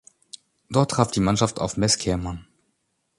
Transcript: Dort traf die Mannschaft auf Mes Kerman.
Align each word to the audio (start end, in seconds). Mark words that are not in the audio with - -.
Dort 0.71 0.89
traf 0.89 1.11
die 1.11 1.19
Mannschaft 1.19 1.59
auf 1.59 1.77
Mes 1.77 1.99
Kerman. 1.99 2.47